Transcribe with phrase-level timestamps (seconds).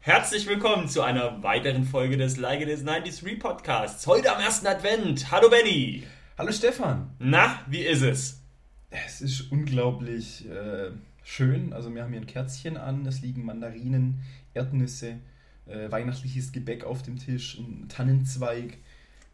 [0.00, 4.06] Herzlich willkommen zu einer weiteren Folge des Like Is 93 Podcasts.
[4.06, 5.30] Heute am ersten Advent.
[5.30, 6.04] Hallo Benny.
[6.38, 7.10] Hallo Stefan.
[7.18, 8.40] Na, wie ist es?
[8.88, 10.92] Es ist unglaublich äh,
[11.24, 11.74] schön.
[11.74, 14.22] Also wir haben hier ein Kerzchen an, es liegen Mandarinen,
[14.54, 15.18] Erdnüsse,
[15.66, 18.78] äh, weihnachtliches Gebäck auf dem Tisch, ein Tannenzweig.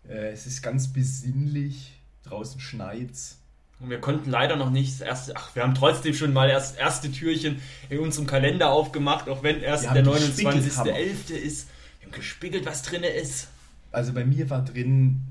[0.09, 1.93] Äh, es ist ganz besinnlich.
[2.25, 3.46] Draußen schneit's.
[3.79, 6.75] Und wir konnten leider noch nicht das erste, ach, wir haben trotzdem schon mal das
[6.77, 11.35] erste Türchen in unserem Kalender aufgemacht, auch wenn erst der 29.11.
[11.35, 11.69] ist.
[12.01, 13.49] Wir haben gespiegelt, was drin ist.
[13.93, 15.23] Also bei mir war drin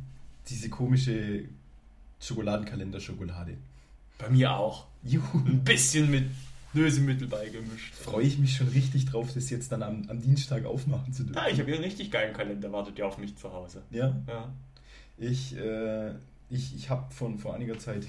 [0.48, 1.46] diese komische
[2.20, 3.58] Schokoladenkalender-Schokolade.
[4.20, 4.86] Bei mir auch.
[5.04, 5.40] Juhu.
[5.40, 6.26] Ein bisschen mit
[6.74, 7.96] Lösemittel beigemischt.
[7.96, 11.38] Freue ich mich schon richtig drauf, das jetzt dann am, am Dienstag aufmachen zu dürfen.
[11.38, 13.82] Ja, ich habe hier einen richtig geilen Kalender, wartet ja auf mich zu Hause.
[13.92, 14.16] Ja?
[14.28, 14.54] Ja.
[15.18, 16.12] Ich, äh,
[16.50, 18.06] ich, ich habe von vor einiger Zeit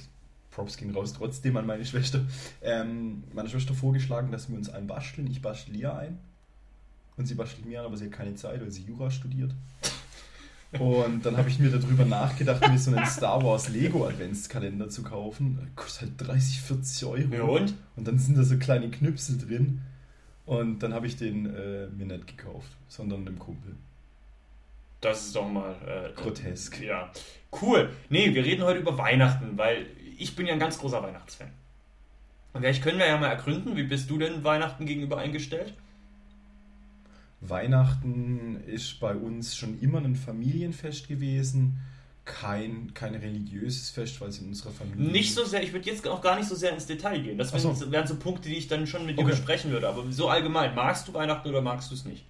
[0.56, 2.22] Props gehen raus trotzdem an meine Schwester.
[2.62, 5.26] Ähm, meine Schwester vorgeschlagen, dass wir uns einen basteln.
[5.30, 6.18] Ich bastel ihr ein.
[7.18, 9.52] Und sie bastelt mir an, aber sie hat keine Zeit, weil sie Jura studiert.
[10.78, 15.02] Und dann habe ich mir darüber nachgedacht, mir so einen Star Wars Lego Adventskalender zu
[15.02, 15.70] kaufen.
[15.76, 17.34] Kostet halt 30, 40 Euro.
[17.34, 17.74] Ja und?
[17.96, 19.82] Und dann sind da so kleine Knüpsel drin.
[20.46, 23.76] Und dann habe ich den äh, mir nicht gekauft, sondern einem Kumpel.
[25.02, 26.80] Das ist doch mal äh, grotesk.
[26.80, 27.10] Ja.
[27.60, 27.90] Cool.
[28.08, 29.86] Nee, wir reden heute über Weihnachten, weil
[30.18, 31.50] ich bin ja ein ganz großer Weihnachtsfan.
[32.52, 35.74] Und vielleicht können wir ja mal ergründen, wie bist du denn Weihnachten gegenüber eingestellt?
[37.40, 41.78] Weihnachten ist bei uns schon immer ein Familienfest gewesen.
[42.24, 45.12] Kein, kein religiöses Fest, weil es in unserer Familie.
[45.12, 47.38] Nicht so sehr, ich würde jetzt auch gar nicht so sehr ins Detail gehen.
[47.38, 47.92] Das so.
[47.92, 49.30] wären so Punkte, die ich dann schon mit dir okay.
[49.30, 49.88] besprechen würde.
[49.88, 52.24] Aber so allgemein, magst du Weihnachten oder magst du es nicht?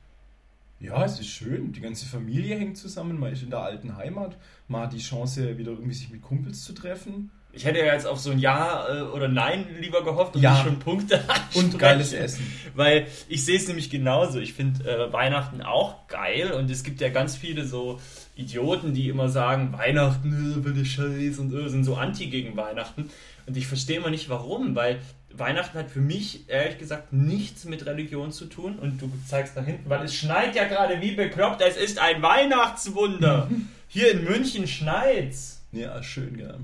[0.78, 1.72] Ja, es ist schön.
[1.72, 3.18] Die ganze Familie hängt zusammen.
[3.18, 4.36] Man ist in der alten Heimat.
[4.68, 7.30] Man hat die Chance, wieder irgendwie sich mit Kumpels zu treffen.
[7.56, 10.62] Ich hätte ja jetzt auf so ein Ja äh, oder Nein lieber gehofft und ja.
[10.62, 12.46] schon Punkte Und geiles Essen.
[12.74, 14.38] Weil ich sehe es nämlich genauso.
[14.38, 17.98] Ich finde äh, Weihnachten auch geil und es gibt ja ganz viele so
[18.34, 23.08] Idioten, die immer sagen, Weihnachten, äh, will Scheiß und äh, sind so anti gegen Weihnachten.
[23.46, 24.98] Und ich verstehe immer nicht warum, weil
[25.32, 28.78] Weihnachten hat für mich ehrlich gesagt nichts mit Religion zu tun.
[28.78, 31.60] Und du zeigst nach hinten, weil es schneit ja gerade wie bekloppt.
[31.60, 33.48] Es ist ein Weihnachtswunder.
[33.88, 35.60] Hier in München schneit's.
[35.72, 36.58] Ja, schön, gell.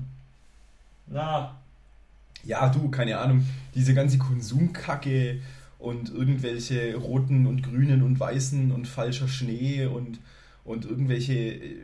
[1.07, 1.55] Na.
[2.43, 5.39] Ja, du, keine Ahnung, diese ganze Konsumkacke
[5.79, 10.19] und irgendwelche roten und grünen und weißen und falscher Schnee und,
[10.63, 11.75] und irgendwelche äh,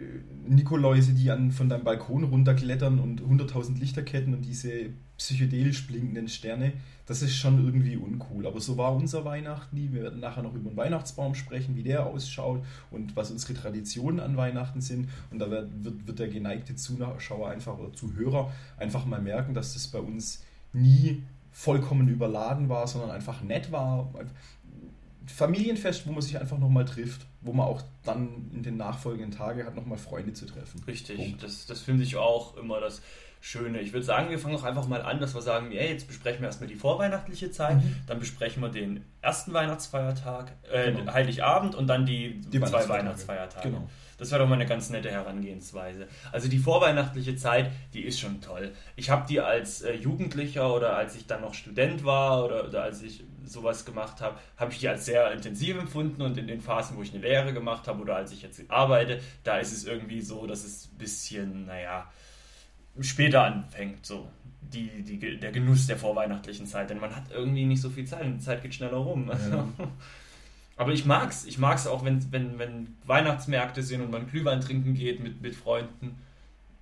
[0.48, 4.90] Nikoläuse, die an, von deinem Balkon runterklettern und 100.000 Lichterketten und diese
[5.20, 6.74] psychedelisch blinkenden Sterne,
[7.06, 8.48] das ist schon irgendwie uncool.
[8.48, 9.90] Aber so war unser Weihnachten nie.
[9.92, 14.22] Wir werden nachher noch über den Weihnachtsbaum sprechen, wie der ausschaut und was unsere Traditionen
[14.22, 15.10] an Weihnachten sind.
[15.30, 19.74] Und da wird, wird, wird der geneigte Zuschauer einfach oder Zuhörer einfach mal merken, dass
[19.74, 24.10] das bei uns nie vollkommen überladen war, sondern einfach nett war.
[25.28, 29.66] Familienfest, wo man sich einfach nochmal trifft, wo man auch dann in den nachfolgenden Tagen
[29.66, 30.82] hat, nochmal Freunde zu treffen.
[30.88, 31.44] Richtig, Punkt.
[31.44, 33.02] das, das finde ich auch immer das
[33.42, 33.80] Schöne.
[33.80, 36.42] Ich würde sagen, wir fangen auch einfach mal an, dass wir sagen, ey, jetzt besprechen
[36.42, 37.96] wir erstmal die vorweihnachtliche Zeit, mhm.
[38.06, 41.14] dann besprechen wir den ersten Weihnachtsfeiertag, äh, genau.
[41.14, 43.70] Heiligabend und dann die, die zwei Weihnachtsfeiertage.
[43.70, 43.88] Genau.
[44.18, 46.08] Das wäre doch mal eine ganz nette Herangehensweise.
[46.34, 48.74] Also die vorweihnachtliche Zeit, die ist schon toll.
[48.98, 52.84] Ich habe die als äh, Jugendlicher oder als ich dann noch Student war oder, oder
[52.84, 56.60] als ich sowas gemacht habe, habe ich die als sehr intensiv empfunden und in den
[56.60, 59.86] Phasen, wo ich eine Lehre gemacht habe oder als ich jetzt arbeite, da ist es
[59.86, 62.12] irgendwie so, dass es ein bisschen, naja,
[63.02, 64.28] später anfängt, so
[64.62, 68.24] die, die, der Genuss der vorweihnachtlichen Zeit, denn man hat irgendwie nicht so viel Zeit
[68.26, 69.30] und die Zeit geht schneller rum.
[69.30, 69.50] Also.
[69.50, 69.68] Ja.
[70.78, 71.46] Aber ich mag's.
[71.46, 75.56] Ich mag's auch, wenn, wenn, wenn Weihnachtsmärkte sind und man Glühwein trinken geht mit, mit
[75.56, 76.18] Freunden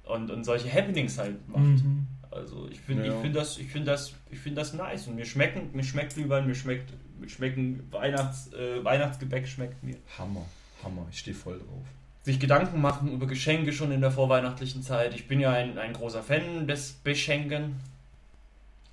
[0.04, 1.64] und, und solche Happenings halt macht.
[1.64, 2.06] Mhm.
[2.30, 3.16] Also ich finde ja.
[3.16, 5.08] ich find das, ich find das, find das nice.
[5.08, 9.96] Und mir schmecken, mir schmeckt Glühwein, mir schmeckt, mir schmecken Weihnachts, äh, Weihnachtsgebäck schmeckt mir.
[10.18, 10.46] Hammer,
[10.84, 11.88] Hammer, ich stehe voll drauf
[12.28, 15.16] sich Gedanken machen über Geschenke schon in der vorweihnachtlichen Zeit.
[15.16, 17.80] Ich bin ja ein, ein großer Fan des Beschenken.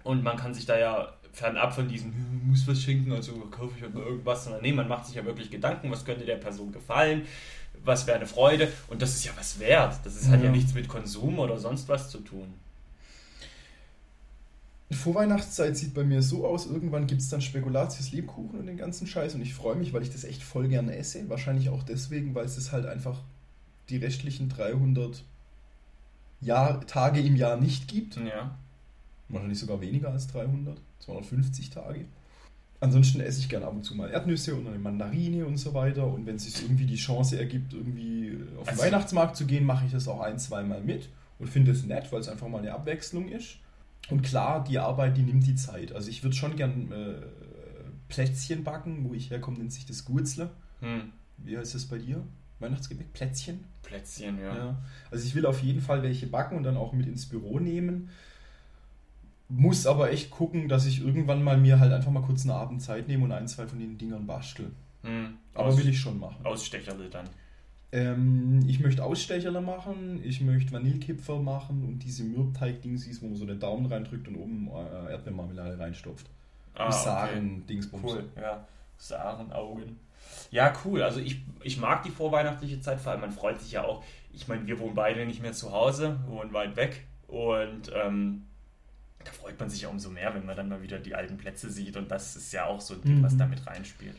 [0.05, 3.75] Und man kann sich da ja fernab von diesem, hm, muss was schenken, also kaufe
[3.77, 6.37] ich halt mal irgendwas, sondern nee, man macht sich ja wirklich Gedanken, was könnte der
[6.37, 7.23] Person gefallen,
[7.83, 8.69] was wäre eine Freude.
[8.87, 9.99] Und das ist ja was wert.
[10.05, 10.35] Das ist, ja.
[10.35, 12.55] hat ja nichts mit Konsum oder sonst was zu tun.
[14.91, 18.77] Die Vorweihnachtszeit sieht bei mir so aus, irgendwann gibt es dann Spekulatius, Lebkuchen und den
[18.77, 21.29] ganzen Scheiß und ich freue mich, weil ich das echt voll gerne esse.
[21.29, 23.23] Wahrscheinlich auch deswegen, weil es das halt einfach
[23.89, 25.25] die restlichen 300
[26.41, 28.17] Jahr, Tage im Jahr nicht gibt.
[28.17, 28.59] Ja.
[29.29, 32.05] Wahrscheinlich sogar weniger als 300, 250 Tage.
[32.81, 36.07] Ansonsten esse ich gerne ab und zu mal Erdnüsse und eine Mandarine und so weiter.
[36.07, 39.65] Und wenn es sich irgendwie die Chance ergibt, irgendwie auf den also, Weihnachtsmarkt zu gehen,
[39.65, 41.09] mache ich das auch ein, zweimal mit
[41.39, 43.57] und finde es nett, weil es einfach mal eine Abwechslung ist.
[44.11, 45.93] Und klar, die Arbeit, die nimmt die Zeit.
[45.93, 47.23] Also ich würde schon gern äh,
[48.09, 50.51] Plätzchen backen, wo ich herkomme, nennt sich das Gurzle.
[50.81, 51.13] Hm.
[51.39, 52.23] Wie heißt das bei dir?
[52.61, 53.13] Weihnachtsgebäck?
[53.13, 53.65] Plätzchen?
[53.83, 54.57] Plätzchen, ja.
[54.57, 54.83] ja.
[55.11, 58.11] Also ich will auf jeden Fall welche backen und dann auch mit ins Büro nehmen.
[59.49, 62.83] Muss aber echt gucken, dass ich irgendwann mal mir halt einfach mal kurz einen Abend
[62.83, 64.73] Zeit nehme und ein, zwei von den Dingern bastel.
[65.03, 65.35] Hm.
[65.55, 66.45] Aber Aus, will ich schon machen.
[66.45, 67.29] Ausstecherle dann.
[67.95, 73.47] Ähm, ich möchte Ausstecherle machen, ich möchte Vanillekipferl machen und diese Mürbteig-Dingsies, wo man so
[73.47, 76.27] den Daumen reindrückt und oben äh, Erdbeermarmelade reinstopft.
[76.75, 78.03] Ah, Saren-Dingsbums.
[78.03, 78.67] Cool, ja.
[78.97, 80.01] Saren-Augen.
[80.51, 81.03] Ja, cool.
[81.03, 84.03] Also ich, ich mag die vorweihnachtliche Zeit, vor allem man freut sich ja auch.
[84.33, 88.43] Ich meine, wir wohnen beide nicht mehr zu Hause, wohnen weit weg und ähm,
[89.23, 91.71] da freut man sich ja umso mehr, wenn man dann mal wieder die alten Plätze
[91.71, 93.23] sieht und das ist ja auch so ein Ding, mhm.
[93.23, 94.17] was da mit reinspielt.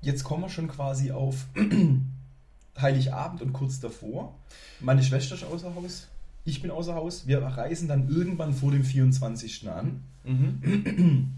[0.00, 1.46] Jetzt kommen wir schon quasi auf
[2.80, 4.34] Heiligabend und kurz davor.
[4.80, 6.08] Meine Schwester ist außer Haus,
[6.44, 7.26] ich bin außer Haus.
[7.26, 9.68] Wir reisen dann irgendwann vor dem 24.
[9.68, 10.02] an.
[10.24, 11.32] Mhm.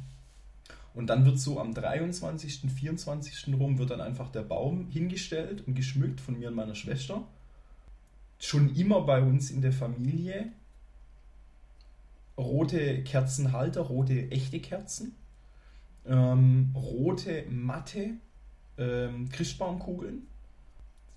[0.94, 3.54] Und dann wird so am 23., 24.
[3.58, 7.22] rum wird dann einfach der Baum hingestellt und geschmückt von mir und meiner Schwester.
[8.38, 10.52] Schon immer bei uns in der Familie
[12.36, 15.14] rote Kerzenhalter, rote echte Kerzen,
[16.06, 18.10] ähm, rote matte
[18.78, 20.26] ähm, Christbaumkugeln,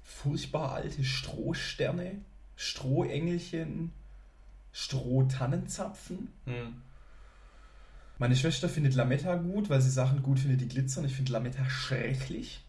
[0.04, 2.22] furchtbar alte Strohsterne,
[2.56, 3.92] Strohengelchen,
[4.74, 6.30] Strohtannenzapfen.
[6.46, 6.82] Hm.
[8.18, 11.06] Meine Schwester findet Lametta gut, weil sie Sachen gut findet, die glitzern.
[11.06, 12.64] Ich finde Lametta schrecklich.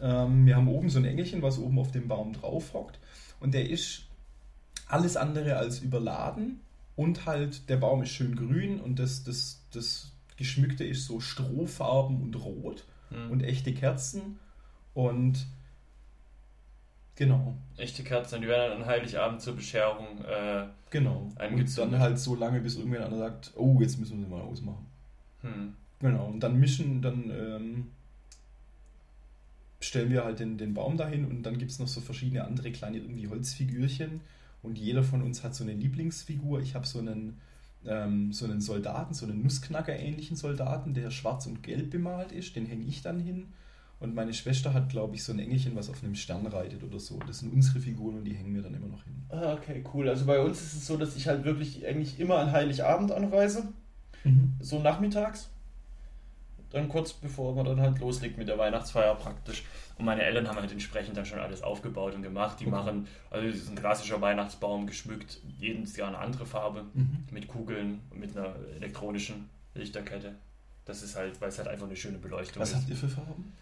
[0.00, 2.98] Ähm, wir haben oben so ein Engelchen, was oben auf dem Baum drauf hockt.
[3.40, 4.02] Und der ist
[4.86, 6.60] alles andere als überladen.
[6.96, 12.20] Und halt, der Baum ist schön grün und das, das, das Geschmückte ist so Strohfarben
[12.20, 13.30] und rot mhm.
[13.30, 14.38] und echte Kerzen.
[14.94, 15.46] Und
[17.16, 17.54] genau.
[17.76, 21.30] Echte Kerzen, die werden dann an Heiligabend zur Bescherung äh, genau.
[21.38, 24.42] Und dann halt so lange, bis irgendwer einer sagt, oh, jetzt müssen wir sie mal
[24.42, 24.86] ausmachen.
[25.42, 25.74] Mhm.
[26.00, 27.90] Genau, und dann mischen, dann ähm,
[29.80, 32.72] stellen wir halt den, den Baum dahin und dann gibt es noch so verschiedene andere
[32.72, 34.20] kleine irgendwie Holzfigürchen
[34.62, 36.60] und jeder von uns hat so eine Lieblingsfigur.
[36.60, 37.40] Ich habe so einen,
[37.86, 42.56] ähm, so einen Soldaten, so einen Nussknacker-ähnlichen Soldaten, der schwarz und gelb bemalt ist.
[42.56, 43.48] Den hänge ich dann hin.
[44.00, 46.98] Und meine Schwester hat, glaube ich, so ein Engelchen, was auf einem Stern reitet oder
[46.98, 47.20] so.
[47.24, 49.14] Das sind unsere Figuren und die hängen wir dann immer noch hin.
[49.28, 50.08] Ah, okay, cool.
[50.08, 53.68] Also bei uns ist es so, dass ich halt wirklich eigentlich immer an Heiligabend anreise.
[54.24, 54.54] Mhm.
[54.58, 55.50] So nachmittags.
[56.72, 59.64] Dann kurz bevor man dann halt loslegt mit der Weihnachtsfeier praktisch.
[59.98, 62.60] Und meine Eltern haben halt entsprechend dann schon alles aufgebaut und gemacht.
[62.60, 62.74] Die okay.
[62.74, 67.24] machen, also das ist ein klassischer Weihnachtsbaum geschmückt, jedes Jahr eine andere Farbe, mhm.
[67.30, 70.34] mit Kugeln und mit einer elektronischen Lichterkette.
[70.84, 72.74] Das ist halt, weil es halt einfach eine schöne Beleuchtung Was ist.
[72.74, 73.52] Was habt ihr für Farben?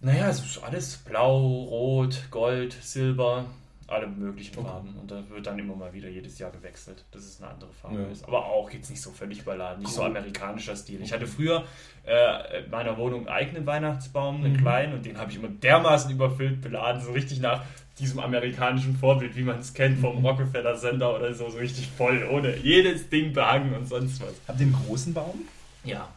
[0.00, 3.44] Naja, es ist alles blau, rot, gold, silber,
[3.92, 4.66] alle möglichen okay.
[4.66, 4.94] Farben.
[5.00, 8.02] Und da wird dann immer mal wieder jedes Jahr gewechselt, dass es eine andere Farbe
[8.02, 8.08] ja.
[8.08, 8.24] ist.
[8.24, 9.96] Aber auch jetzt nicht so völlig überladen, nicht cool.
[9.96, 11.02] so amerikanischer Stil.
[11.02, 11.64] Ich hatte früher
[12.04, 14.58] äh, in meiner Wohnung einen eigenen Weihnachtsbaum, einen mhm.
[14.58, 17.62] kleinen, und den habe ich immer dermaßen überfüllt, beladen, so richtig nach
[17.98, 20.26] diesem amerikanischen Vorbild, wie man es kennt, vom mhm.
[20.26, 24.34] Rockefeller Center oder so, so richtig voll, ohne jedes Ding behangen und sonst was.
[24.48, 25.42] Habt ihr einen großen Baum?
[25.84, 26.08] Ja.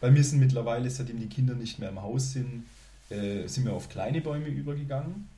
[0.00, 2.64] Weil wir sind mittlerweile, seitdem die Kinder nicht mehr im Haus sind,
[3.10, 5.28] äh, sind wir auf kleine Bäume übergegangen.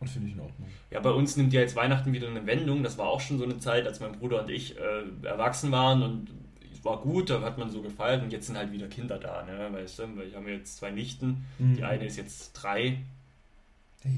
[0.00, 0.68] Und finde ich in Ordnung.
[0.90, 2.82] Ja, bei uns nimmt ja jetzt Weihnachten wieder eine Wendung.
[2.82, 6.02] Das war auch schon so eine Zeit, als mein Bruder und ich äh, erwachsen waren
[6.02, 6.30] und
[6.72, 9.42] es war gut, da hat man so gefeiert und jetzt sind halt wieder Kinder da,
[9.42, 9.68] ne?
[9.70, 11.76] Weißt du, weil ich habe jetzt zwei Nichten, mhm.
[11.76, 13.02] die eine ist jetzt drei.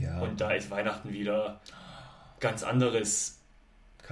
[0.01, 0.21] Ja.
[0.21, 1.61] Und da ist Weihnachten wieder
[2.39, 3.42] ganz anderes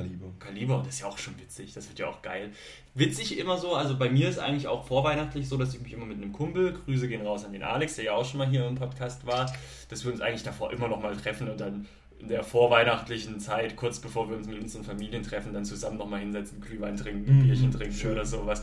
[0.02, 0.26] Kaliber.
[0.38, 2.50] Kaliber, das ist ja auch schon witzig, das wird ja auch geil.
[2.94, 6.06] Witzig immer so, also bei mir ist eigentlich auch vorweihnachtlich so, dass ich mich immer
[6.06, 8.66] mit einem Kumpel, Grüße gehen raus an den Alex, der ja auch schon mal hier
[8.66, 9.52] im Podcast war,
[9.88, 11.86] dass wir uns eigentlich davor immer noch mal treffen und dann
[12.20, 16.08] in der vorweihnachtlichen Zeit, kurz bevor wir uns mit unseren Familien treffen, dann zusammen noch
[16.08, 18.12] mal hinsetzen, Glühwein trinken, mhm, Bierchen trinken schön.
[18.12, 18.62] oder sowas.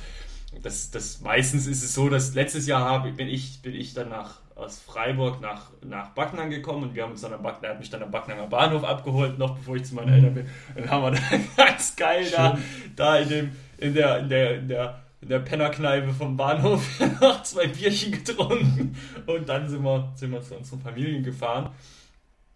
[0.62, 4.10] Das, das meistens ist es so, dass letztes Jahr habe, bin ich bin ich dann
[4.10, 7.70] nach aus Freiburg nach, nach Backnang gekommen und wir haben uns dann am Backnang, er
[7.72, 10.46] hat mich dann am Backnanger Bahnhof abgeholt, noch bevor ich zu meinen Eltern bin.
[10.76, 12.58] Und dann haben wir dann ganz geil da,
[12.96, 17.44] da in, dem, in der, in der, in der, in der Pennerkneipe vom Bahnhof noch
[17.44, 21.70] zwei Bierchen getrunken und dann sind wir, sind wir zu unseren Familien gefahren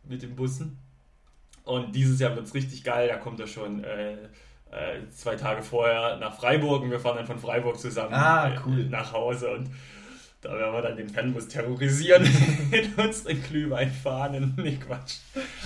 [0.07, 0.77] mit den Bussen.
[1.63, 4.17] Und dieses Jahr wird es richtig geil, da kommt er schon äh,
[4.71, 8.85] äh, zwei Tage vorher nach Freiburg und wir fahren dann von Freiburg zusammen ah, cool.
[8.85, 9.69] nach Hause und
[10.41, 12.27] da werden wir dann den Fanbus terrorisieren
[12.71, 14.53] mit unseren Glühweinfahnen.
[14.61, 15.17] Nee, Quatsch.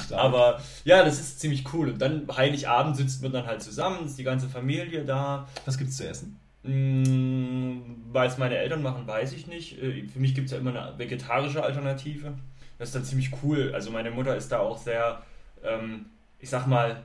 [0.05, 0.21] Stark.
[0.21, 1.89] Aber ja, das ist ziemlich cool.
[1.89, 5.47] Und dann Heiligabend sitzt man dann halt zusammen, ist die ganze Familie da.
[5.65, 6.37] Was gibt's zu essen?
[6.63, 7.81] Mmh,
[8.11, 9.81] Weil es meine Eltern machen, weiß ich nicht.
[9.81, 12.33] Äh, für mich gibt es ja immer eine vegetarische Alternative.
[12.77, 13.71] Das ist dann ziemlich cool.
[13.73, 15.21] Also meine Mutter ist da auch sehr,
[15.63, 16.07] ähm,
[16.39, 17.01] ich sag mal,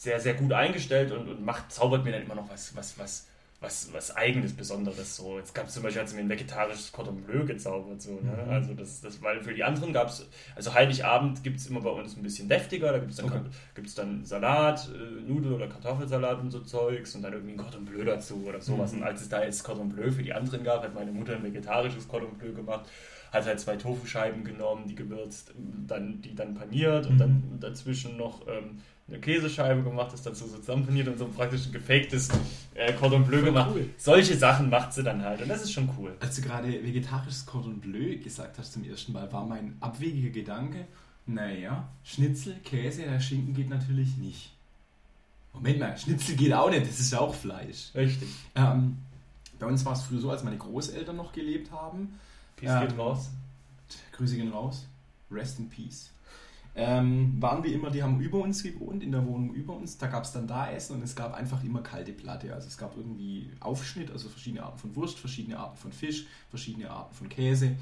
[0.00, 3.26] sehr, sehr gut eingestellt und, und macht, zaubert mir dann immer noch was, was, was,
[3.60, 5.16] was, was Eigenes, Besonderes.
[5.16, 5.36] So.
[5.36, 8.00] Jetzt gab es zum Beispiel, hat sie mir ein vegetarisches Cordon Bleu gezaubert.
[8.00, 8.44] So, ne?
[8.46, 8.50] mhm.
[8.50, 10.26] Also das, das, weil für die anderen gab es,
[10.56, 13.42] also Heiligabend gibt es immer bei uns ein bisschen deftiger, da gibt es dann, okay.
[13.94, 18.02] dann Salat, äh, Nudel- oder Kartoffelsalat und so Zeugs und dann irgendwie ein Cordon Bleu
[18.02, 18.92] dazu oder sowas.
[18.92, 19.00] Mhm.
[19.00, 21.44] Und als es da jetzt Cordon Bleu für die anderen gab, hat meine Mutter ein
[21.44, 22.86] vegetarisches Cordon Bleu gemacht
[23.32, 25.52] hat halt zwei Tofuscheiben genommen, die gewürzt,
[25.86, 27.60] dann, die dann paniert und dann mhm.
[27.60, 32.28] dazwischen noch ähm, eine Käsescheibe gemacht, das dazu so zusammenpaniert und so praktisch ein gefaktes
[32.74, 33.70] äh, Cordon Bleu gemacht.
[33.74, 33.90] Cool.
[33.96, 36.16] Solche Sachen macht sie dann halt und das ist schon cool.
[36.20, 40.86] Als du gerade vegetarisches Cordon Bleu gesagt hast zum ersten Mal, war mein abwegiger Gedanke,
[41.26, 44.52] naja, Schnitzel, Käse, der Schinken geht natürlich nicht.
[45.52, 47.90] Moment mal, Schnitzel geht auch nicht, das ist ja auch Fleisch.
[47.94, 48.28] Richtig.
[48.54, 48.98] Ähm,
[49.58, 52.18] bei uns war es früher so, als meine Großeltern noch gelebt haben.
[52.60, 53.30] Peace ähm, geht raus.
[54.12, 54.86] Grüße gehen raus.
[55.30, 56.10] Rest in Peace
[56.76, 59.98] ähm, waren wir immer, die haben über uns gewohnt, in der Wohnung über uns.
[59.98, 62.54] Da gab es dann da Essen und es gab einfach immer kalte Platte.
[62.54, 66.90] Also es gab irgendwie Aufschnitt, also verschiedene Arten von Wurst, verschiedene Arten von Fisch, verschiedene
[66.90, 67.76] Arten von Käse,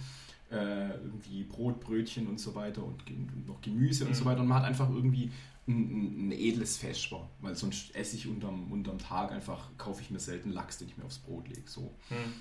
[0.50, 3.02] äh, irgendwie Brot, Brötchen und so weiter und,
[3.46, 4.10] noch Gemüse mhm.
[4.10, 4.28] und so mhm.
[4.28, 4.40] weiter.
[4.40, 5.30] Und man hat einfach irgendwie
[5.66, 10.18] ein, ein, edles Vesper, weil sonst esse ich unterm, unterm Tag einfach, kaufe ich mir
[10.18, 11.62] selten Lachs, den ich mir aufs Brot lege.
[11.66, 11.92] So.
[12.08, 12.32] Mhm.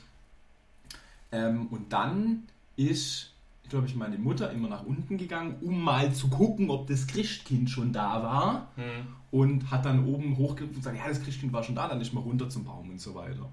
[1.31, 2.43] Ähm, und dann
[2.75, 3.33] ist
[3.69, 7.69] glaube ich, meine Mutter immer nach unten gegangen, um mal zu gucken, ob das Christkind
[7.69, 8.71] schon da war.
[8.75, 9.15] Mhm.
[9.29, 12.13] Und hat dann oben hochgerufen und gesagt, ja, das Christkind war schon da, dann ist
[12.13, 13.49] mal runter zum Baum und so weiter.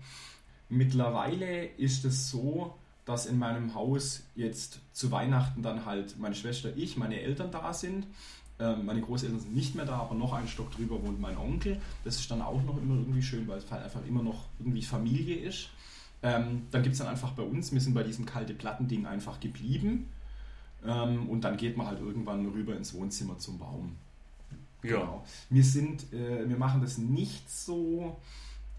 [0.69, 6.71] Mittlerweile ist es so, dass in meinem Haus jetzt zu Weihnachten dann halt meine Schwester,
[6.77, 8.07] ich, meine Eltern da sind.
[8.61, 11.81] Ähm, meine Großeltern sind nicht mehr da, aber noch einen Stock drüber wohnt mein Onkel.
[12.05, 14.83] Das ist dann auch noch immer irgendwie schön, weil es halt einfach immer noch irgendwie
[14.83, 15.71] Familie ist.
[16.25, 19.41] Ähm, dann gibt es dann einfach bei uns, wir sind bei diesem kalte Plattending einfach
[19.41, 20.09] geblieben.
[20.85, 23.97] Ähm, und dann geht man halt irgendwann rüber ins Wohnzimmer zum Baum.
[24.83, 25.01] Ja.
[25.01, 25.25] Genau.
[25.51, 28.17] Wir sind, äh, wir machen das nicht so,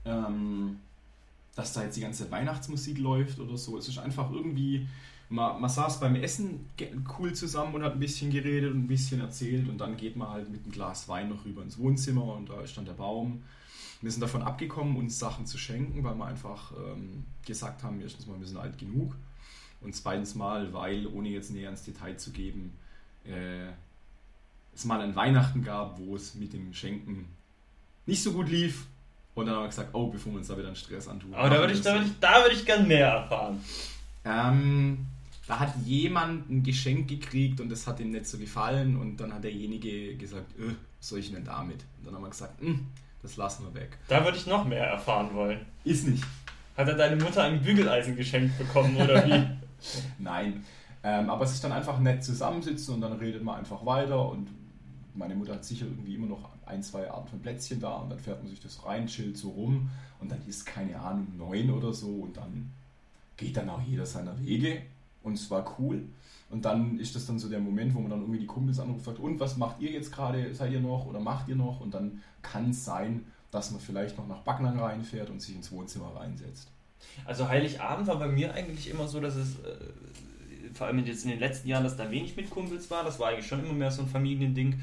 [0.05, 0.79] ähm,
[1.55, 3.77] dass da jetzt die ganze Weihnachtsmusik läuft oder so.
[3.77, 4.87] Es ist einfach irgendwie,
[5.29, 6.67] man, man saß beim Essen
[7.19, 10.29] cool zusammen und hat ein bisschen geredet und ein bisschen erzählt und dann geht man
[10.29, 13.43] halt mit einem Glas Wein noch rüber ins Wohnzimmer und da ist dann der Baum
[14.05, 18.27] wir sind davon abgekommen, uns Sachen zu schenken, weil wir einfach ähm, gesagt haben, erstens
[18.27, 19.15] mal, wir sind alt genug
[19.81, 22.77] und zweitens mal, weil, ohne jetzt näher ins Detail zu geben,
[23.23, 23.65] äh,
[24.75, 27.29] es mal ein Weihnachten gab, wo es mit dem Schenken
[28.05, 28.85] nicht so gut lief.
[29.33, 31.33] Und dann haben wir gesagt, oh, bevor wir uns da wieder einen Stress antun.
[31.33, 33.59] Aber da würde ich, da würd ich, da würd ich gern mehr erfahren.
[34.23, 35.07] Ähm,
[35.47, 39.33] da hat jemand ein Geschenk gekriegt und das hat ihm nicht so gefallen und dann
[39.33, 41.83] hat derjenige gesagt, äh, was soll ich denn damit?
[41.97, 42.85] Und dann haben wir gesagt, hm,
[43.25, 43.97] das lassen wir weg.
[44.07, 45.65] Da würde ich noch mehr erfahren wollen.
[45.83, 46.23] Ist nicht.
[46.77, 49.47] Hat er deine Mutter ein Bügeleisen geschenkt bekommen oder wie?
[50.19, 50.63] Nein.
[51.03, 54.49] Ähm, aber sich dann einfach nett zusammensitzen und dann redet man einfach weiter und
[55.15, 58.19] meine Mutter hat sicher irgendwie immer noch ein, zwei Arten von Plätzchen da und dann
[58.19, 59.89] fährt man sich das rein, chillt so rum
[60.19, 62.71] und dann ist keine Ahnung neun oder so und dann
[63.37, 64.81] geht dann auch jeder seiner Wege
[65.25, 66.07] und es war cool.
[66.49, 68.99] Und dann ist das dann so der Moment, wo man dann irgendwie die Kumpels anruft
[68.99, 70.53] und sagt, und was macht ihr jetzt gerade?
[70.53, 71.81] Seid ihr noch oder macht ihr noch?
[71.81, 75.71] Und dann kann es sein, dass man vielleicht noch nach Backnang reinfährt und sich ins
[75.71, 76.69] Wohnzimmer reinsetzt.
[77.25, 79.75] Also Heiligabend war bei mir eigentlich immer so, dass es äh,
[80.73, 83.03] vor allem jetzt in den letzten Jahren, dass da wenig mit Kumpels war.
[83.03, 84.79] Das war eigentlich schon immer mehr so ein Familiending,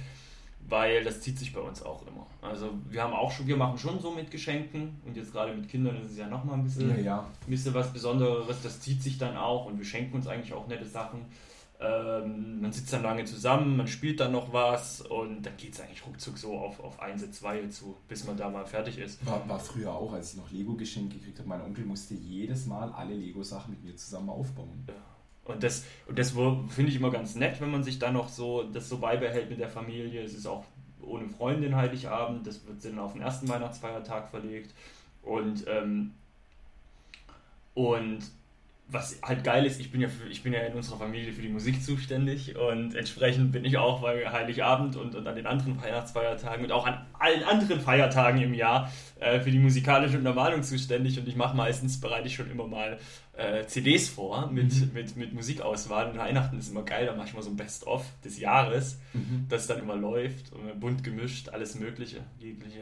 [0.68, 2.26] weil das zieht sich bei uns auch immer.
[2.40, 5.68] Also wir haben auch schon, wir machen schon so mit Geschenken und jetzt gerade mit
[5.68, 7.18] Kindern ist es ja nochmal ein bisschen, ja, ja.
[7.18, 8.62] ein bisschen was Besonderes.
[8.62, 11.26] Das zieht sich dann auch und wir schenken uns eigentlich auch nette Sachen.
[11.80, 15.80] Ähm, man sitzt dann lange zusammen, man spielt dann noch was und dann geht es
[15.80, 19.24] eigentlich ruckzuck so auf, auf eins, zwei zu, bis man da mal fertig ist.
[19.26, 21.48] War, war früher auch, als ich noch Lego-Geschenke gekriegt habe.
[21.48, 24.84] Mein Onkel musste jedes Mal alle Lego-Sachen mit mir zusammen aufbauen.
[24.88, 24.94] Ja.
[25.44, 28.62] Und das, und das finde ich immer ganz nett, wenn man sich dann noch so
[28.62, 30.22] das so beibehält mit der Familie.
[30.22, 30.64] Es ist auch
[31.02, 34.72] ohne Freundin Heiligabend, das wird dann auf den ersten Weihnachtsfeiertag verlegt.
[35.22, 36.12] Und, ähm,
[37.74, 38.20] und
[38.88, 41.42] was halt geil ist, ich bin ja für, ich bin ja in unserer Familie für
[41.42, 45.80] die Musik zuständig und entsprechend bin ich auch bei Heiligabend und, und an den anderen
[45.82, 51.18] Weihnachtsfeiertagen und auch an allen anderen Feiertagen im Jahr äh, für die musikalische Untermalung zuständig
[51.18, 52.98] und ich mache meistens, bereite ich schon immer mal
[53.34, 54.90] äh, CDs vor mit, mhm.
[54.92, 56.10] mit, mit Musikauswahl.
[56.10, 59.46] Und Weihnachten ist immer geil, da mache ich mal so ein Best-of des Jahres, mhm.
[59.48, 60.50] das dann immer läuft,
[60.80, 62.24] bunt gemischt, alles Mögliche.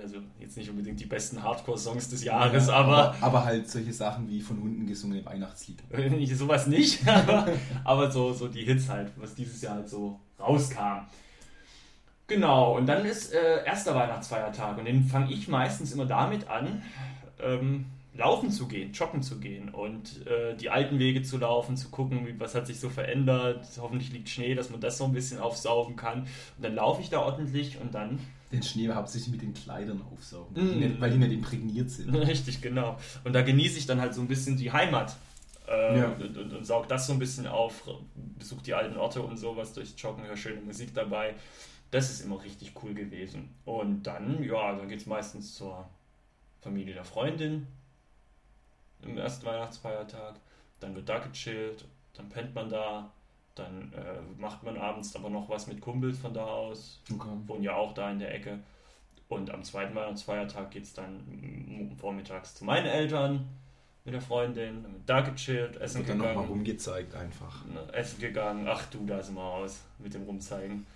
[0.02, 3.44] Also jetzt nicht unbedingt die besten Hardcore-Songs des Jahres, ja, aber, aber, aber.
[3.44, 5.85] halt solche Sachen wie von unten gesungene Weihnachtslieder.
[6.35, 7.49] sowas nicht, aber,
[7.85, 11.06] aber so, so die Hits halt, was dieses Jahr halt so rauskam.
[12.30, 16.80] Genau, und dann ist äh, erster Weihnachtsfeiertag und den fange ich meistens immer damit an,
[17.42, 21.88] ähm, laufen zu gehen, joggen zu gehen und äh, die alten Wege zu laufen, zu
[21.88, 23.66] gucken, wie, was hat sich so verändert.
[23.80, 26.20] Hoffentlich liegt Schnee, dass man das so ein bisschen aufsaugen kann.
[26.20, 26.28] Und
[26.62, 28.20] dann laufe ich da ordentlich und dann
[28.52, 30.80] Den Schnee hauptsächlich mit den Kleidern aufsaugen, mm.
[30.80, 32.14] die weil die nicht imprägniert sind.
[32.14, 32.96] Richtig, genau.
[33.25, 35.16] Und da genieße ich dann halt so ein bisschen die Heimat.
[35.68, 36.06] Äh, ja.
[36.12, 37.88] und, und, und saug das so ein bisschen auf,
[38.38, 41.34] besuche die alten Orte und sowas durch Joggen, höre schöne Musik dabei.
[41.90, 43.54] Das ist immer richtig cool gewesen.
[43.64, 45.88] Und dann, ja, dann geht es meistens zur
[46.61, 47.66] Familie der Freundin
[49.02, 50.37] im ersten Weihnachtsfeiertag.
[50.78, 53.11] Dann wird da gechillt, dann pennt man da,
[53.54, 57.00] dann äh, macht man abends aber noch was mit Kumpels von da aus.
[57.12, 57.28] Okay.
[57.47, 58.61] Wohnen ja auch da in der Ecke.
[59.28, 63.49] Und am zweiten Weihnachtsfeiertag geht es dann vormittags zu meinen Eltern
[64.04, 66.23] mit der Freundin, da gechillt, essen Wird gegangen.
[66.23, 67.64] dann nochmal rumgezeigt einfach.
[67.92, 70.87] Essen gegangen, ach du, da sind wir aus mit dem Rumzeigen.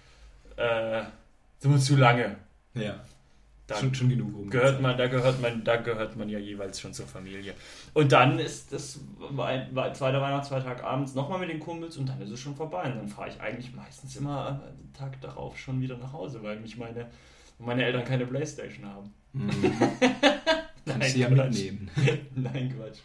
[0.57, 1.03] Äh,
[1.59, 2.37] sind wir zu lange.
[2.75, 3.01] Ja.
[3.67, 6.93] Da schon, schon genug gehört man, da gehört man, da gehört man ja jeweils schon
[6.93, 7.55] zur Familie.
[7.95, 9.01] Und dann ist das
[9.95, 12.83] zweiter Weihnachtsfeiertag abends nochmal mit den Kumpels und dann ist es schon vorbei.
[12.85, 16.61] Und dann fahre ich eigentlich meistens immer den Tag darauf schon wieder nach Hause, weil
[16.61, 17.07] mich meine,
[17.59, 19.15] meine Eltern keine Playstation haben.
[19.33, 19.51] Mhm.
[20.87, 21.49] Kannst du ja Quatsch.
[21.49, 21.91] mitnehmen.
[22.35, 22.99] Nein, Quatsch.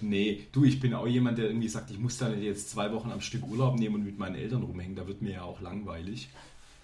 [0.00, 3.12] Nee, du, ich bin auch jemand, der irgendwie sagt, ich muss da jetzt zwei Wochen
[3.12, 4.96] am Stück Urlaub nehmen und mit meinen Eltern rumhängen.
[4.96, 6.30] Da wird mir ja auch langweilig.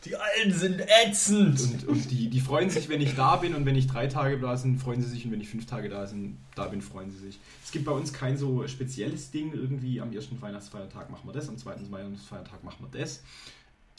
[0.05, 1.61] Die Alten sind ätzend.
[1.61, 4.39] Und, und die, die freuen sich, wenn ich da bin und wenn ich drei Tage
[4.39, 7.11] da bin, freuen sie sich und wenn ich fünf Tage da, sind, da bin, freuen
[7.11, 7.41] sie sich.
[7.65, 11.49] Es gibt bei uns kein so spezielles Ding, irgendwie am ersten Weihnachtsfeiertag machen wir das,
[11.49, 13.23] am zweiten Weihnachtsfeiertag machen wir das.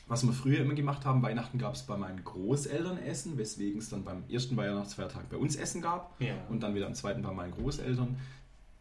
[0.08, 3.90] Was wir früher immer gemacht haben, Weihnachten gab es bei meinen Großeltern Essen, weswegen es
[3.90, 6.34] dann beim ersten Weihnachtsfeiertag bei uns Essen gab ja.
[6.50, 8.18] und dann wieder am zweiten bei meinen Großeltern.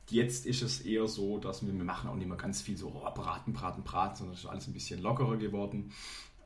[0.09, 2.89] Jetzt ist es eher so, dass wir, wir machen auch nicht mehr ganz viel so
[2.95, 5.93] oh, braten, braten, braten, sondern es ist alles ein bisschen lockerer geworden.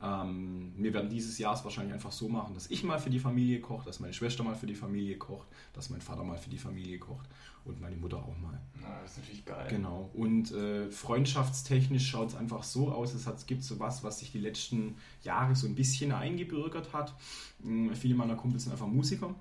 [0.03, 3.19] Ähm, wir werden dieses Jahr es wahrscheinlich einfach so machen, dass ich mal für die
[3.19, 6.49] Familie koche, dass meine Schwester mal für die Familie kocht, dass mein Vater mal für
[6.49, 7.29] die Familie kocht
[7.63, 8.59] und meine Mutter auch mal.
[8.81, 9.67] Na, das ist natürlich geil.
[9.69, 10.09] Genau.
[10.13, 14.33] Und äh, freundschaftstechnisch schaut es einfach so aus, es hat, gibt so was, was sich
[14.33, 17.13] die letzten Jahre so ein bisschen eingebürgert hat.
[17.63, 19.33] Ähm, viele meiner Kumpels sind einfach Musiker.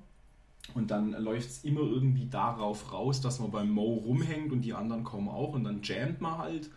[0.74, 4.74] Und dann läuft es immer irgendwie darauf raus, dass man beim Mo rumhängt und die
[4.74, 6.70] anderen kommen auch und dann jammt man halt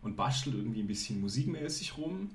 [0.00, 2.30] und bastelt irgendwie ein bisschen musikmäßig rum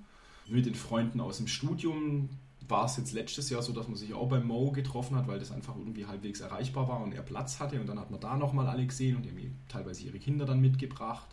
[0.49, 2.29] mit den Freunden aus dem Studium
[2.69, 5.39] war es jetzt letztes Jahr so, dass man sich auch beim Mo getroffen hat, weil
[5.39, 7.79] das einfach irgendwie halbwegs erreichbar war und er Platz hatte.
[7.79, 10.59] Und dann hat man da nochmal alle gesehen und die haben teilweise ihre Kinder dann
[10.59, 11.27] mitgebracht.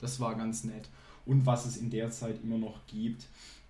[0.00, 0.88] Das war ganz nett.
[1.24, 3.26] Und was es in der Zeit immer noch gibt,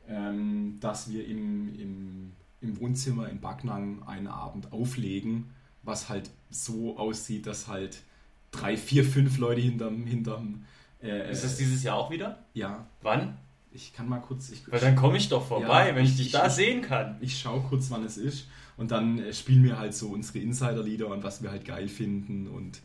[0.08, 5.50] ähm, dass wir im, im, im Wohnzimmer in Backnang einen Abend auflegen,
[5.82, 8.02] was halt so aussieht, dass halt
[8.50, 10.06] drei, vier, fünf Leute hinterm.
[10.06, 10.64] hinterm
[11.02, 12.42] äh, Ist das dieses Jahr auch wieder?
[12.54, 12.86] Ja.
[13.02, 13.36] Wann?
[13.74, 14.50] Ich kann mal kurz.
[14.50, 17.16] Ich, Weil dann komme ich doch vorbei, ja, wenn ich dich ich, da sehen kann.
[17.20, 18.46] Ich schaue kurz, wann es ist.
[18.76, 22.48] Und dann äh, spielen wir halt so unsere Insider-Lieder und was wir halt geil finden.
[22.48, 22.80] Und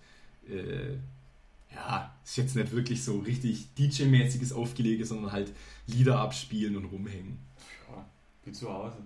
[0.50, 0.94] äh,
[1.74, 5.52] ja, ist jetzt nicht wirklich so richtig DJ-mäßiges Aufgelege, sondern halt
[5.86, 7.40] Lieder abspielen und rumhängen.
[7.90, 8.06] Ja,
[8.46, 8.98] wie zu Hause.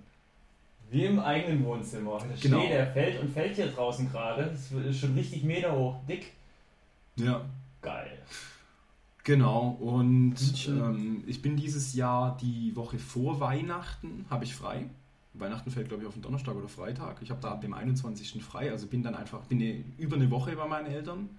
[0.89, 2.19] Wie im eigenen Wohnzimmer.
[2.19, 2.59] Der genau.
[2.59, 4.51] Schnee, der fällt und fällt hier draußen gerade.
[4.51, 6.33] Das ist schon richtig Meter hoch, dick.
[7.15, 7.45] Ja.
[7.81, 8.19] Geil.
[9.23, 10.35] Genau, und
[10.67, 14.89] ähm, ich bin dieses Jahr die Woche vor Weihnachten, habe ich frei.
[15.33, 17.21] Weihnachten fällt, glaube ich, auf den Donnerstag oder Freitag.
[17.21, 18.43] Ich habe da ab dem 21.
[18.43, 21.29] frei, also bin dann einfach, bin eine, über eine Woche bei meinen Eltern.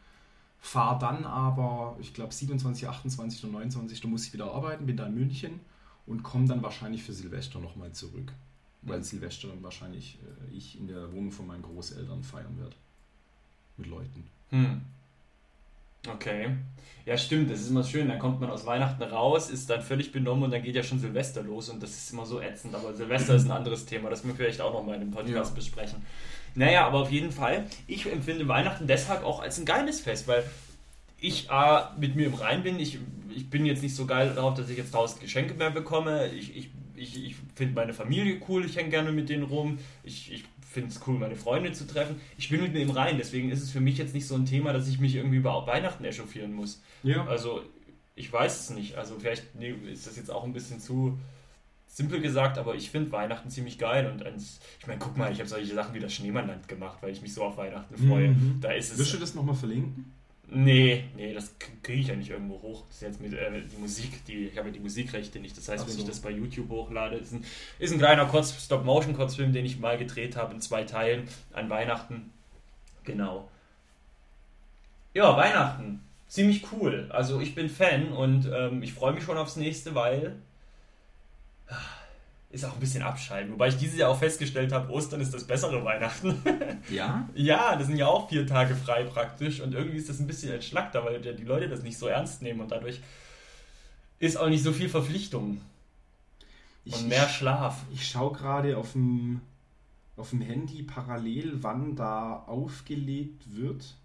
[0.60, 4.00] Fahre dann aber, ich glaube, 27, 28 und 29.
[4.00, 5.60] Da muss ich wieder arbeiten, bin da in München
[6.06, 8.32] und komme dann wahrscheinlich für Silvester nochmal zurück.
[8.82, 9.04] Weil mhm.
[9.04, 12.76] Silvester dann wahrscheinlich äh, ich in der Wohnung von meinen Großeltern feiern werde.
[13.76, 14.24] Mit Leuten.
[14.50, 14.82] Hm.
[16.08, 16.50] Okay.
[17.04, 18.08] Ja, stimmt, das ist immer schön.
[18.08, 21.00] Dann kommt man aus Weihnachten raus, ist dann völlig benommen und dann geht ja schon
[21.00, 22.74] Silvester los und das ist immer so ätzend.
[22.74, 25.50] Aber Silvester ist ein anderes Thema, das müssen wir vielleicht auch nochmal in dem Podcast
[25.50, 25.54] ja.
[25.54, 26.02] besprechen.
[26.54, 30.44] Naja, aber auf jeden Fall, ich empfinde Weihnachten deshalb auch als ein geiles Fest, weil
[31.18, 32.78] ich A, mit mir im Rein bin.
[32.78, 32.98] Ich,
[33.34, 36.28] ich bin jetzt nicht so geil darauf, dass ich jetzt tausend Geschenke mehr bekomme.
[36.28, 39.78] Ich, ich, ich, ich finde meine Familie cool, ich hänge gerne mit denen rum.
[40.04, 42.20] Ich, ich finde es cool, meine Freunde zu treffen.
[42.36, 44.46] Ich bin mit mir im Rein, deswegen ist es für mich jetzt nicht so ein
[44.46, 46.82] Thema, dass ich mich irgendwie über Weihnachten echauffieren muss.
[47.02, 47.26] Ja.
[47.26, 47.62] Also,
[48.14, 48.96] ich weiß es nicht.
[48.96, 51.18] Also, vielleicht nee, ist das jetzt auch ein bisschen zu
[51.86, 55.38] simpel gesagt, aber ich finde Weihnachten ziemlich geil und eins, ich meine, guck mal, ich
[55.40, 58.28] habe solche Sachen wie das Schneemannland gemacht, weil ich mich so auf Weihnachten freue.
[58.28, 58.58] Mhm.
[58.62, 58.98] Da ist es.
[58.98, 60.10] Wirst du das nochmal verlinken?
[60.48, 62.84] Nee, nee, das kriege ich ja nicht irgendwo hoch.
[62.88, 65.56] Das ist jetzt mit äh, die Musik, die, ich habe ja die Musikrechte nicht.
[65.56, 67.44] Das heißt, Ach wenn ich das bei YouTube hochlade, ist ein,
[67.78, 72.30] ist ein kleiner Kurz Stop-Motion-Kurzfilm, den ich mal gedreht habe in zwei Teilen an Weihnachten.
[73.04, 73.48] Genau.
[75.14, 76.00] Ja, Weihnachten.
[76.28, 77.08] Ziemlich cool.
[77.10, 80.36] Also ich bin Fan und ähm, ich freue mich schon aufs nächste, weil
[82.52, 83.52] ist auch ein bisschen abschalten.
[83.52, 86.42] Wobei ich dieses Jahr auch festgestellt habe, Ostern ist das bessere Weihnachten.
[86.90, 87.28] Ja?
[87.34, 90.52] ja, das sind ja auch vier Tage frei praktisch und irgendwie ist das ein bisschen
[90.52, 93.00] entschlackter, weil die Leute das nicht so ernst nehmen und dadurch
[94.18, 95.60] ist auch nicht so viel Verpflichtung.
[96.84, 97.84] Ich, und mehr Schlaf.
[97.92, 99.40] Ich, ich schaue gerade auf dem
[100.16, 103.96] auf dem Handy parallel, wann da aufgelegt wird.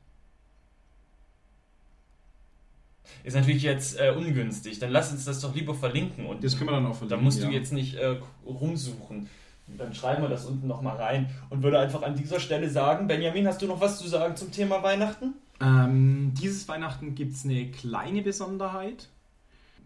[3.24, 4.80] Ist natürlich jetzt äh, ungünstig.
[4.80, 6.26] Dann lass uns das doch lieber verlinken.
[6.26, 7.20] Und das können wir dann auch verlinken.
[7.20, 7.48] Da musst ja.
[7.48, 9.30] du jetzt nicht äh, rumsuchen.
[9.78, 13.48] Dann schreiben wir das unten nochmal rein und würde einfach an dieser Stelle sagen, Benjamin,
[13.48, 15.34] hast du noch was zu sagen zum Thema Weihnachten?
[15.60, 19.10] Ähm, dieses Weihnachten gibt es eine kleine Besonderheit.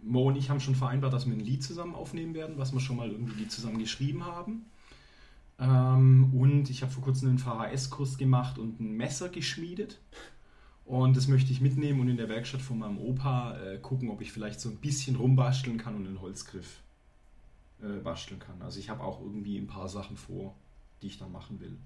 [0.03, 2.79] Mo und ich haben schon vereinbart, dass wir ein Lied zusammen aufnehmen werden, was wir
[2.79, 4.65] schon mal irgendwie zusammen geschrieben haben.
[5.59, 9.99] Ähm, und ich habe vor kurzem einen VHS-Kurs gemacht und ein Messer geschmiedet.
[10.91, 14.19] Und das möchte ich mitnehmen und in der Werkstatt von meinem Opa äh, gucken, ob
[14.19, 16.81] ich vielleicht so ein bisschen rumbasteln kann und einen Holzgriff
[17.81, 18.61] äh, basteln kann.
[18.61, 20.53] Also ich habe auch irgendwie ein paar Sachen vor,
[21.01, 21.77] die ich dann machen will.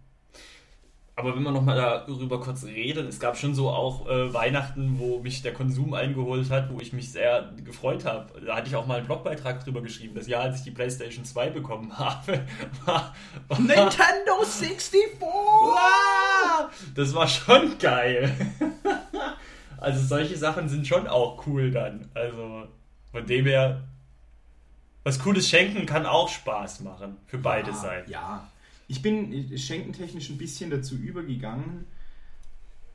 [1.15, 5.19] Aber wenn man nochmal darüber kurz redet, es gab schon so auch äh, Weihnachten, wo
[5.19, 8.41] mich der Konsum eingeholt hat, wo ich mich sehr gefreut habe.
[8.41, 10.15] Da hatte ich auch mal einen Blogbeitrag drüber geschrieben.
[10.15, 12.43] Das Jahr, als ich die PlayStation 2 bekommen habe,
[12.85, 13.13] war,
[13.49, 14.99] war Nintendo 64!
[16.95, 18.33] Das war schon geil.
[19.85, 22.09] Also solche Sachen sind schon auch cool dann.
[22.15, 22.67] Also
[23.11, 23.83] von dem her,
[25.03, 27.17] was Cooles schenken kann auch Spaß machen.
[27.27, 28.11] Für beide ja, Seiten.
[28.11, 28.51] Ja,
[28.87, 31.85] ich bin schenkentechnisch ein bisschen dazu übergegangen.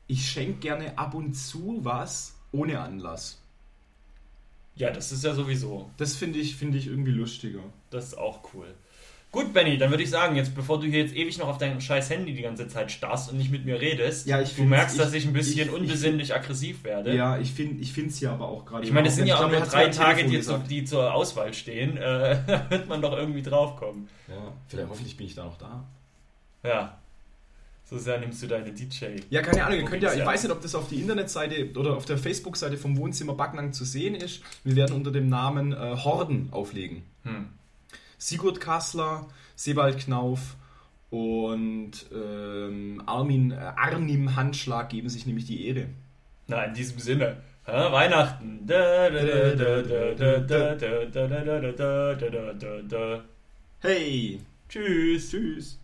[0.07, 3.41] Ich schenke gerne ab und zu was ohne Anlass.
[4.75, 5.89] Ja, das ist ja sowieso.
[5.95, 7.63] Das finde ich, find ich irgendwie lustiger.
[7.89, 8.67] Das ist auch cool.
[9.31, 11.79] Gut, Benny, dann würde ich sagen, jetzt bevor du hier jetzt ewig noch auf dein
[11.79, 15.01] scheiß Handy die ganze Zeit starrst und nicht mit mir redest, ja, du merkst, ich,
[15.01, 17.15] dass ich ein bisschen ich, unbesinnlich ich, aggressiv werde.
[17.15, 18.85] Ja, ich finde es ich ja aber auch gerade.
[18.85, 21.97] Ich meine, es sind ja auch nur drei Tage, die, zu, die, zur Auswahl stehen.
[22.11, 24.09] Äh, da wird man doch irgendwie draufkommen.
[24.27, 25.83] Ja, vielleicht hoffentlich bin ich da noch da.
[26.63, 26.97] Ja.
[27.85, 29.05] So sehr nimmst du deine DJ.
[29.29, 29.79] Ja, keine Ahnung.
[29.79, 32.77] Ihr könnt ja, ich weiß nicht, ob das auf die Internetseite oder auf der Facebook-Seite
[32.77, 34.41] vom Wohnzimmer Backnang zu sehen ist.
[34.63, 37.03] Wir werden unter dem Namen äh, Horden auflegen.
[37.23, 37.49] Hm.
[38.21, 40.55] Sigurd Kassler, Sebald Knauf
[41.09, 45.87] und ähm, Armin, äh, Arnim Handschlag geben sich nämlich die Ehre.
[46.47, 47.37] Na, in diesem Sinne.
[47.65, 48.67] Ja, Weihnachten.
[53.79, 54.39] Hey.
[54.69, 55.31] Tschüss.
[55.31, 55.80] Tschüss.